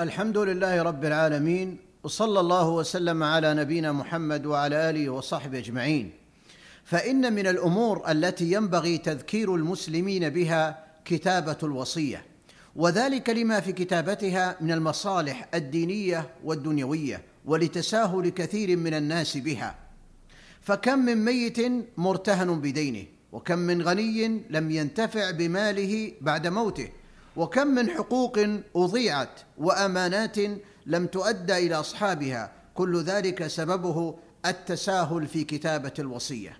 الحمد 0.00 0.38
لله 0.38 0.82
رب 0.82 1.04
العالمين 1.04 1.76
وصلى 2.02 2.40
الله 2.40 2.68
وسلم 2.68 3.22
على 3.22 3.54
نبينا 3.54 3.92
محمد 3.92 4.46
وعلى 4.46 4.90
آله 4.90 5.10
وصحبه 5.10 5.58
أجمعين. 5.58 6.12
فإن 6.84 7.32
من 7.32 7.46
الأمور 7.46 8.10
التي 8.10 8.52
ينبغي 8.52 8.98
تذكير 8.98 9.54
المسلمين 9.54 10.28
بها 10.28 10.84
كتابة 11.04 11.56
الوصية 11.62 12.24
وذلك 12.76 13.30
لما 13.30 13.60
في 13.60 13.72
كتابتها 13.72 14.56
من 14.60 14.72
المصالح 14.72 15.48
الدينية 15.54 16.28
والدنيوية 16.44 17.22
ولتساهل 17.44 18.28
كثير 18.28 18.76
من 18.76 18.94
الناس 18.94 19.36
بها. 19.36 19.74
فكم 20.60 20.98
من 20.98 21.24
ميت 21.24 21.58
مرتهن 21.96 22.60
بدينه 22.60 23.04
وكم 23.32 23.58
من 23.58 23.82
غني 23.82 24.42
لم 24.50 24.70
ينتفع 24.70 25.30
بماله 25.30 26.12
بعد 26.20 26.46
موته 26.46 26.88
وكم 27.36 27.66
من 27.66 27.90
حقوق 27.90 28.38
أضيعت 28.76 29.40
وأمانات 29.58 30.36
لم 30.86 31.06
تؤدى 31.06 31.56
إلى 31.56 31.74
أصحابها. 31.74 32.52
كل 32.74 33.02
ذلك 33.02 33.46
سببه 33.46 34.14
التساهل 34.46 35.26
في 35.26 35.44
كتابة 35.44 35.92
الوصية. 35.98 36.58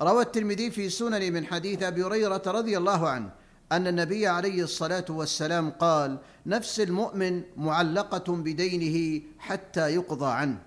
روى 0.00 0.22
الترمذي 0.22 0.70
في 0.70 0.88
سنن 0.88 1.32
من 1.32 1.46
حديث 1.46 1.82
أبي 1.82 2.02
هريرة 2.02 2.42
رضي 2.46 2.78
الله 2.78 3.08
عنه 3.08 3.30
أن 3.72 3.86
النبي 3.86 4.26
عليه 4.26 4.62
الصلاة 4.62 5.04
والسلام 5.08 5.70
قال 5.70 6.18
نفس 6.46 6.80
المؤمن 6.80 7.42
معلقة 7.56 8.32
بدينه 8.36 9.22
حتى 9.38 9.94
يقضى 9.94 10.32
عنه. 10.32 10.58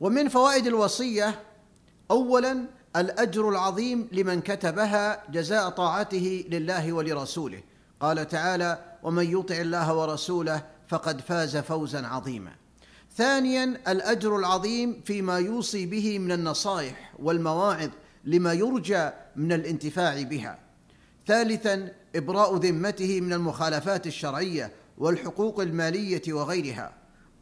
ومن 0.00 0.28
فوائد 0.28 0.66
الوصية 0.66 1.42
اولا 2.10 2.66
الأجر 2.96 3.48
العظيم 3.48 4.08
لمن 4.12 4.40
كتبها 4.40 5.22
جزاء 5.30 5.68
طاعته 5.68 6.44
لله 6.50 6.92
ولرسوله. 6.92 7.62
قال 8.00 8.28
تعالى 8.28 8.78
ومن 9.02 9.38
يطع 9.38 9.54
الله 9.54 9.94
ورسوله 9.94 10.62
فقد 10.88 11.20
فاز 11.20 11.56
فوزا 11.56 12.06
عظيما. 12.06 12.52
ثانيا 13.16 13.64
الأجر 13.88 14.36
العظيم 14.36 15.02
فيما 15.04 15.38
يوصي 15.38 15.86
به 15.86 16.18
من 16.18 16.32
النصائح 16.32 17.12
والمواعظ 17.18 17.90
لما 18.24 18.52
يرجى 18.52 19.10
من 19.36 19.52
الانتفاع 19.52 20.22
بها. 20.22 20.58
ثالثا 21.26 21.92
إبراء 22.16 22.56
ذمته 22.56 23.20
من 23.20 23.32
المخالفات 23.32 24.06
الشرعية 24.06 24.72
والحقوق 24.98 25.60
المالية 25.60 26.22
وغيرها. 26.28 26.92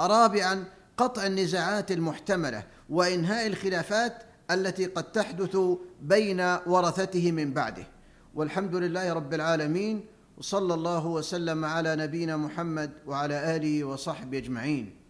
رابعا 0.00 0.64
قطع 0.97 1.27
النزاعات 1.27 1.92
المحتملة 1.92 2.62
وإنهاء 2.91 3.47
الخلافات 3.47 4.22
التي 4.50 4.87
قد 4.87 5.12
تحدث 5.12 5.56
بين 6.03 6.41
ورثته 6.67 7.33
من 7.33 7.53
بعده. 7.53 7.87
والحمد 8.34 8.75
لله 8.75 9.12
رب 9.12 9.34
العالمين 9.34 10.06
وصلى 10.39 10.75
الله 10.75 11.06
وسلم 11.06 11.64
على 11.64 11.97
نبينا 11.97 12.37
محمد 12.37 12.91
وعلى 13.06 13.56
آله 13.56 13.84
وصحبه 13.84 14.39
أجمعين. 14.39 15.03